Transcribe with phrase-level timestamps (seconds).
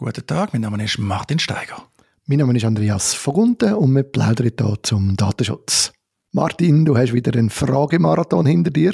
[0.00, 1.82] Guten Tag, mein Name ist Martin Steiger.
[2.26, 5.92] Mein Name ist Andreas Vogunten und wir plaudern hier zum Datenschutz.
[6.30, 8.92] Martin, du hast wieder einen Fragemarathon hinter dir.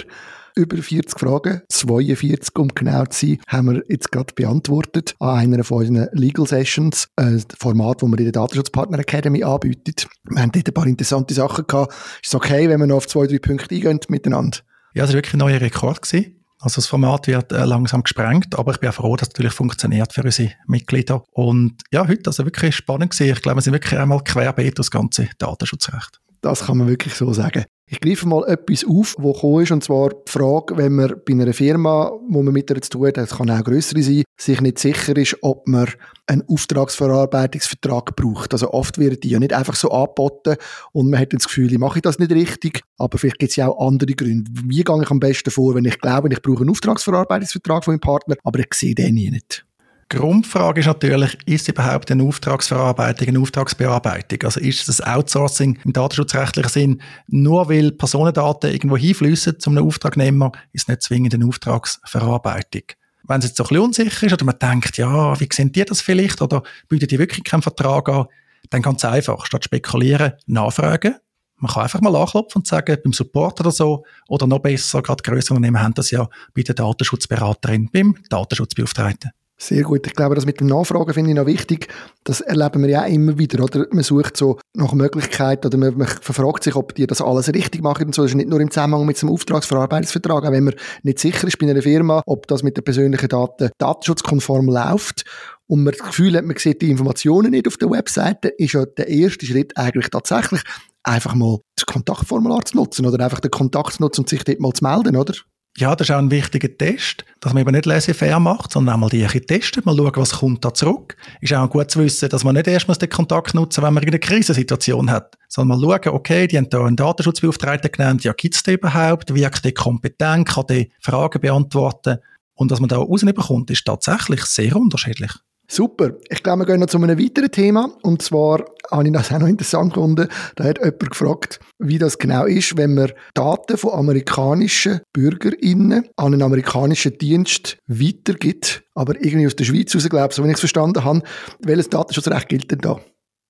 [0.56, 5.62] Über 40 Fragen, 42 um genau zu sein, haben wir jetzt gerade beantwortet an einer
[5.62, 10.08] von unseren Legal Sessions, ein Format, das wir in der Datenschutzpartner Academy anbietet.
[10.22, 11.92] Wir haben dort ein paar interessante Sachen gehabt.
[12.22, 14.56] Ist es okay, wenn wir noch auf zwei, drei Punkte eingehen miteinander?
[14.94, 16.00] Ja, es war wirklich ein neuer Rekord.
[16.00, 16.43] Gewesen.
[16.64, 19.52] Also das Format wird äh, langsam gesprengt, aber ich bin auch froh, dass es natürlich
[19.52, 21.22] funktioniert für unsere Mitglieder.
[21.32, 23.34] Und ja, heute also wirklich spannend gewesen.
[23.34, 26.20] Ich glaube, wir sind wirklich einmal querbeet das ganze Datenschutzrecht.
[26.40, 27.64] Das kann man wirklich so sagen.
[27.94, 31.32] Ich greife mal etwas auf, wo gekommen ist, und zwar die Frage, wenn man bei
[31.32, 34.60] einer Firma, wo man mit ihr zu tun hat, das kann auch größere sein, sich
[34.60, 35.86] nicht sicher ist, ob man
[36.26, 38.52] einen Auftragsverarbeitungsvertrag braucht.
[38.52, 40.56] Also oft werden die ja nicht einfach so angeboten
[40.90, 43.68] und man hat das Gefühl, ich mache das nicht richtig, aber vielleicht gibt es ja
[43.68, 44.50] auch andere Gründe.
[44.64, 48.00] Wie gehe ich am besten vor, wenn ich glaube, ich brauche einen Auftragsverarbeitungsvertrag von meinem
[48.00, 49.64] Partner, aber ich sehe den nicht?
[50.14, 54.42] Grundfrage ist natürlich, ist überhaupt eine Auftragsverarbeitung, eine Auftragsbearbeitung?
[54.44, 60.88] Also ist das Outsourcing im datenschutzrechtlichen Sinn nur weil Personendaten irgendwo hinfließen zum Auftragnehmer, ist
[60.88, 62.82] nicht zwingend eine Auftragsverarbeitung.
[63.26, 65.84] Wenn es jetzt so ein bisschen unsicher ist oder man denkt, ja, wie sehen die
[65.84, 68.26] das vielleicht oder bietet die wirklich keinen Vertrag an,
[68.70, 71.16] dann ganz einfach, statt spekulieren, nachfragen.
[71.56, 75.22] Man kann einfach mal anklopfen und sagen, beim Support oder so, oder noch besser, gerade
[75.22, 79.30] größere Unternehmen haben das ja bei der Datenschutzberaterin, beim Datenschutzbeauftragten.
[79.56, 80.04] Sehr gut.
[80.06, 81.86] Ich glaube, das mit dem Nachfragen finde ich noch wichtig.
[82.24, 83.86] Das erleben wir ja auch immer wieder, oder?
[83.92, 87.80] Man sucht so nach Möglichkeiten oder man, man verfragt sich, ob die das alles richtig
[87.80, 88.22] machen und so.
[88.22, 90.44] Das ist nicht nur im Zusammenhang mit dem Auftragsverarbeitungsvertrag.
[90.44, 90.74] Auch wenn man
[91.04, 95.24] nicht sicher ist bei einer Firma, ob das mit den persönlichen Daten datenschutzkonform läuft
[95.68, 98.84] und man das Gefühl hat, man sieht die Informationen nicht auf der Webseite, ist ja
[98.84, 100.62] der erste Schritt eigentlich tatsächlich
[101.04, 104.60] einfach mal das Kontaktformular zu nutzen oder einfach den Kontakt zu nutzen und sich dort
[104.60, 105.34] mal zu melden, oder?
[105.76, 109.10] Ja, das ist auch ein wichtiger Test, dass man eben nicht laissez-faire macht, sondern einmal
[109.10, 111.16] die testet, mal schauen, was kommt da zurück.
[111.40, 114.20] Ist auch gut zu wissen, dass man nicht erstmal den Kontakt nutzen wenn man eine
[114.20, 118.74] Krisensituation hat, sondern mal schauen, okay, die haben da einen Datenschutzbeauftragten genannt, ja, gibt's den
[118.74, 122.18] überhaupt, wirkt der kompetent, kann der Fragen beantworten
[122.54, 125.32] und was man da rausbekommt, ist tatsächlich sehr unterschiedlich.
[125.66, 126.12] Super.
[126.28, 127.90] Ich glaube, wir gehen noch zu einem weiteren Thema.
[128.02, 130.28] Und zwar habe ich das auch noch interessant gefunden.
[130.56, 136.34] Da hat jemand gefragt, wie das genau ist, wenn man Daten von amerikanischen BürgerInnen an
[136.34, 140.54] einen amerikanischen Dienst weitergibt, aber irgendwie aus der Schweiz raus, glaube ich, so wenn ich
[140.54, 141.22] es verstanden habe.
[141.60, 143.00] Welches Datenschutzrecht gilt denn da?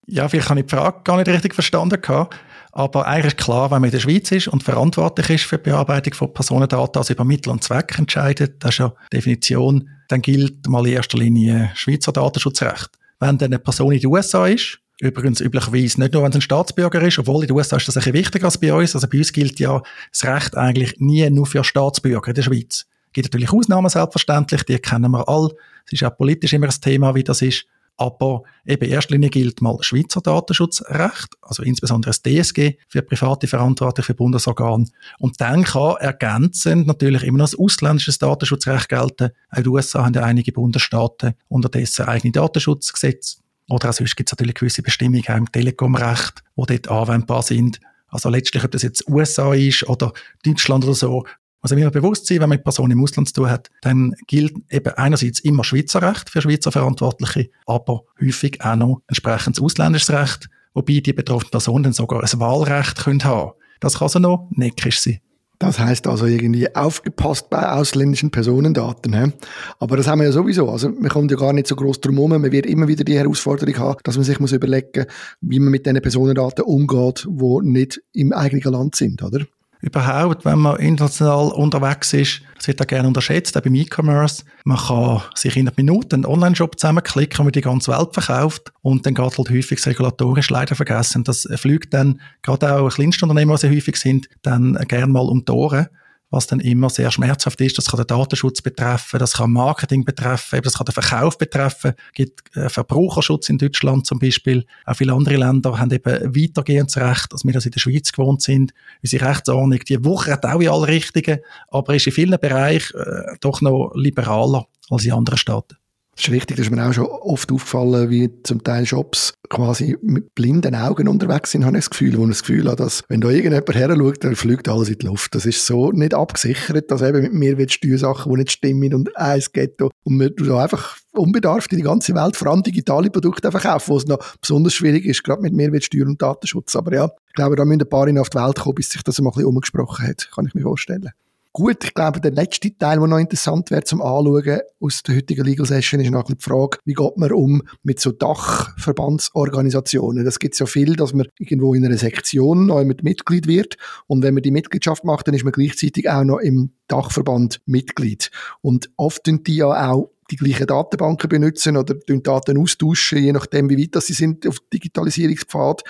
[0.06, 2.00] Ja, vielleicht habe ich die Frage gar nicht richtig verstanden.
[2.00, 2.36] Gehabt.
[2.72, 5.70] Aber eigentlich ist klar, wenn man in der Schweiz ist und verantwortlich ist für die
[5.70, 10.66] Bearbeitung von Personendaten, also über Mittel und Zweck entscheidet, das ist ja Definition, dann gilt
[10.68, 12.90] mal in erster Linie Schweizer Datenschutzrecht.
[13.20, 16.40] Wenn dann eine Person in den USA ist, übrigens üblicherweise nicht nur, wenn es ein
[16.40, 19.18] Staatsbürger ist, obwohl in den USA ist das ein wichtiger als bei uns, also bei
[19.18, 22.86] uns gilt ja das Recht eigentlich nie nur für Staatsbürger in der Schweiz.
[23.06, 25.50] Es gibt natürlich Ausnahmen selbstverständlich, die kennen wir alle.
[25.86, 27.66] Es ist auch politisch immer ein Thema, wie das ist.
[27.96, 33.46] Aber eben in erster Linie gilt mal Schweizer Datenschutzrecht, also insbesondere das DSG für private
[33.46, 34.86] Verantwortung für Bundesorgane.
[35.18, 39.30] Und dann kann ergänzend natürlich immer noch das ausländisches Datenschutzrecht gelten.
[39.50, 43.38] Auch die USA haben ja einige Bundesstaaten unterdessen eigene Datenschutzgesetze.
[43.68, 47.80] Oder auch sonst gibt es natürlich gewisse Bestimmungen im Telekomrecht, die dort anwendbar sind.
[48.08, 50.12] Also letztlich, ob das jetzt USA ist oder
[50.44, 51.24] Deutschland oder so,
[51.64, 54.52] also mir bewusst sein, wenn man mit Personen im Ausland zu tun hat, dann gilt
[54.70, 60.50] eben einerseits immer Schweizer Recht für Schweizer Verantwortliche, aber häufig auch noch entsprechendes ausländisches Recht,
[60.74, 63.52] wobei die betroffenen Personen dann sogar ein Wahlrecht können haben.
[63.80, 65.20] Das kann also noch neckisch sein.
[65.58, 69.14] Das heißt also irgendwie aufgepasst bei ausländischen Personendaten.
[69.14, 69.32] He?
[69.78, 70.68] Aber das haben wir ja sowieso.
[70.68, 72.30] Also man kommt ja gar nicht so groß drum herum.
[72.32, 75.06] Man wird immer wieder die Herausforderung haben, dass man sich muss überlegen,
[75.40, 79.46] wie man mit diesen Personendaten umgeht, die nicht im eigenen Land sind, oder?
[79.84, 82.40] Überhaupt, wenn man international unterwegs ist.
[82.56, 84.44] Das wird auch gerne unterschätzt, auch beim E-Commerce.
[84.64, 88.72] Man kann sich in einer Minute einen Online-Shop zusammenklicken, und die ganze Welt verkauft.
[88.80, 91.24] Und dann geht halt häufig das regulatorisch leider vergessen.
[91.24, 95.52] Das fliegt dann, gerade auch Kleinstunternehmen, die sehr häufig sind, dann gerne mal um die
[95.52, 95.88] Ohren
[96.34, 97.78] was dann immer sehr schmerzhaft ist.
[97.78, 101.92] Das kann den Datenschutz betreffen, das kann Marketing betreffen, das kann den Verkauf betreffen.
[102.08, 104.66] Es gibt äh, Verbraucherschutz in Deutschland zum Beispiel.
[104.84, 108.42] Auch viele andere Länder haben eben weitergehendes Recht, als wir das in der Schweiz gewohnt
[108.42, 108.74] sind.
[109.02, 111.38] Unsere Rechtsordnung, die wuchert auch in alle Richtungen,
[111.68, 115.76] aber ist in vielen Bereichen äh, doch noch liberaler als in anderen Staaten.
[116.16, 119.96] Das ist richtig, das ist mir auch schon oft aufgefallen, wie zum Teil Shops quasi
[120.00, 123.02] mit blinden Augen unterwegs sind, habe ich das Gefühl, wo ich das Gefühl habe, dass
[123.08, 125.34] wenn da irgendjemand her schaut, dann fliegt alles in die Luft.
[125.34, 129.16] Das ist so nicht abgesichert, dass eben mit mir wird Steuersachen, die nicht stimmen und
[129.16, 133.50] eins Ghetto und man da einfach unbedarft in die ganze Welt vor allem digitale Produkte
[133.50, 136.74] verkaufen, wo es noch besonders schwierig ist, gerade mit Mehrwertsteuer und Datenschutz.
[136.76, 139.20] Aber ja, ich glaube, da müssen ein paar auf die Welt kommen, bis sich das
[139.20, 141.10] mal ein bisschen umgesprochen hat, kann ich mir vorstellen.
[141.56, 145.44] Gut, ich glaube, der letzte Teil, der noch interessant wäre zum Anschauen aus der heutigen
[145.44, 150.24] Legal Session, ist noch die Frage, wie geht man um mit so Dachverbandsorganisationen?
[150.24, 153.76] Das gibt ja viel, dass man irgendwo in einer Sektion neu mit Mitglied wird
[154.08, 158.32] und wenn man die Mitgliedschaft macht, dann ist man gleichzeitig auch noch im Dachverband Mitglied.
[158.60, 163.70] Und oft sind die ja auch die gleichen Datenbanken benutzen oder Daten austauschen, je nachdem,
[163.70, 165.84] wie weit das sie sind auf Digitalisierungspfad.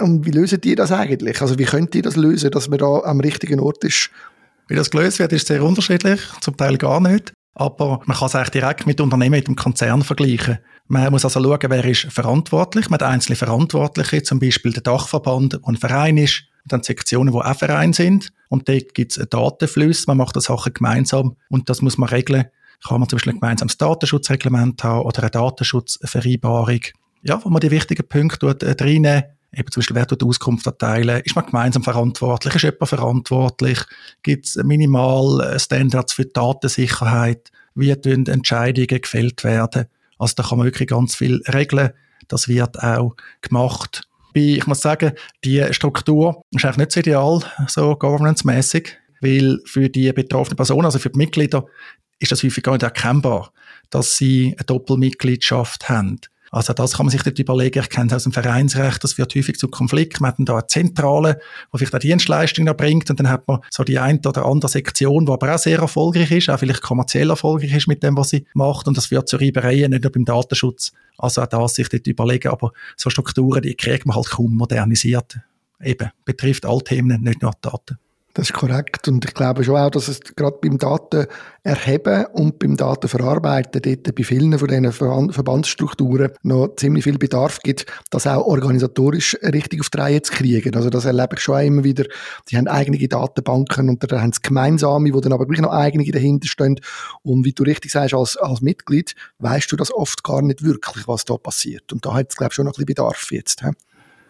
[0.00, 1.42] Und wie lösen die das eigentlich?
[1.42, 4.12] Also wie könnt ihr das lösen, dass man da am richtigen Ort ist?
[4.68, 7.32] Wie das gelöst wird, ist sehr unterschiedlich, zum Teil gar nicht.
[7.54, 10.58] Aber man kann es eigentlich direkt mit Unternehmen, mit dem Konzern vergleichen.
[10.88, 12.88] Man muss also schauen, wer ist verantwortlich.
[12.88, 17.38] Man hat einzelne Verantwortliche, zum Beispiel der Dachverband, der ein Verein ist, dann Sektionen, die
[17.38, 18.32] auch Verein sind.
[18.48, 22.46] Und dort gibt es Datenflüsse, man macht das Sachen gemeinsam und das muss man regeln.
[22.86, 26.80] Kann man zum Beispiel ein gemeinsames Datenschutzreglement haben oder eine Datenschutzvereinbarung,
[27.22, 29.24] ja, wo man die wichtigen Punkte äh, reinnehmen
[29.54, 33.78] eben zum Beispiel, wer tut Auskunft erteilen, ist man gemeinsam verantwortlich, ist jemand verantwortlich,
[34.22, 39.86] gibt es Minimalstandards für die Datensicherheit, wie tun Entscheidungen gefällt werden.
[40.18, 41.90] Also da kann man wirklich ganz viel regeln.
[42.28, 44.08] Das wird auch gemacht.
[44.34, 45.12] Ich muss sagen,
[45.44, 50.98] die Struktur ist eigentlich nicht so ideal, so governance-mäßig, weil für die betroffenen Personen, also
[50.98, 51.66] für die Mitglieder,
[52.18, 53.52] ist das häufig gar nicht erkennbar,
[53.90, 56.20] dass sie eine Doppelmitgliedschaft haben.
[56.52, 57.80] Also das kann man sich dort überlegen.
[57.80, 60.22] Ich kenne es aus dem Vereinsrecht, das führt häufig zu Konflikten.
[60.22, 61.40] Man hat dann da eine Zentrale,
[61.72, 65.24] die vielleicht auch Dienstleistungen erbringt und dann hat man so die eine oder andere Sektion,
[65.24, 68.44] die aber auch sehr erfolgreich ist, auch vielleicht kommerziell erfolgreich ist mit dem, was sie
[68.52, 70.92] macht und das führt zu Reibereien, nicht nur beim Datenschutz.
[71.16, 75.38] Also auch das sich dort überlegen, aber so Strukturen, die kriegt man halt kaum modernisiert.
[75.82, 77.98] Eben, betrifft alle Themen, nicht nur Daten.
[78.34, 79.08] Das ist korrekt.
[79.08, 84.24] Und ich glaube schon auch, dass es gerade beim Datenerheben und beim Datenverarbeiten dort bei
[84.24, 89.98] vielen von diesen Verbandsstrukturen noch ziemlich viel Bedarf gibt, das auch organisatorisch richtig auf die
[89.98, 90.74] Reihe zu kriegen.
[90.74, 92.04] Also das erlebe ich schon auch immer wieder.
[92.48, 96.10] Die haben eigene Datenbanken und dann haben sie gemeinsame, wo dann aber wirklich noch eigene
[96.10, 96.80] dahinter stehen.
[97.22, 101.06] Und wie du richtig sagst, als, als Mitglied weißt du das oft gar nicht wirklich,
[101.06, 101.92] was da passiert.
[101.92, 103.62] Und da hat es, glaube ich, schon noch ein bisschen Bedarf jetzt.
[103.62, 103.70] He?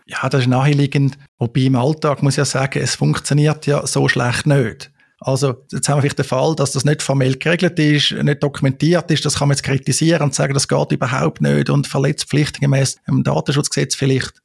[0.06, 1.16] Ja, das ist naheliegend.
[1.38, 4.90] Wobei im Alltag muss ich ja sagen, es funktioniert ja so schlecht nicht.
[5.24, 9.08] Also, jetzt haben wir vielleicht den Fall, dass das nicht formell geregelt ist, nicht dokumentiert
[9.12, 9.24] ist.
[9.24, 13.22] Das kann man jetzt kritisieren und sagen, das geht überhaupt nicht und verletzt pflichtgemäß im
[13.22, 14.42] Datenschutzgesetz vielleicht.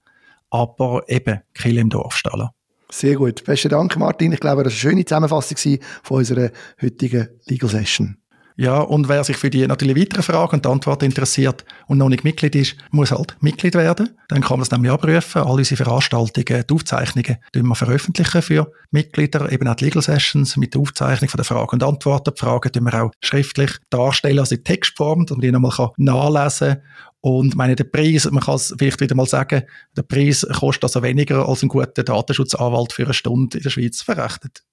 [0.51, 2.49] Aber eben, Kill im Dorf stellen.
[2.89, 3.43] Sehr gut.
[3.43, 4.31] Besten Dank, Martin.
[4.31, 6.51] Ich glaube, das war eine schöne Zusammenfassung von unserer
[6.81, 8.17] heutigen Legal Session.
[8.59, 12.23] Ja, und wer sich für die natürlich weiteren Fragen und Antworten interessiert und noch nicht
[12.23, 14.17] Mitglied ist, muss halt Mitglied werden.
[14.29, 15.43] Dann kann man es nämlich abrufen.
[15.43, 20.57] All unsere Veranstaltungen, die Aufzeichnungen, die wir veröffentlichen für Mitglieder, eben auch die Legal Sessions
[20.57, 22.33] mit der Aufzeichnung von der Fragen und Antworten.
[22.33, 26.67] Die Fragen tun wir auch schriftlich darstellen, also in Textform, dass man die nochmal nachlesen
[26.67, 26.81] kann.
[27.21, 29.63] Und meine, der Preis, man kann es vielleicht wieder mal sagen,
[29.95, 34.01] der Preis kostet also weniger als ein guter Datenschutzanwalt für eine Stunde in der Schweiz
[34.01, 34.63] verrechnet.